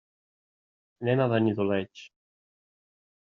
Anem 1.05 1.21
a 1.25 1.27
Benidoleig. 1.33 2.07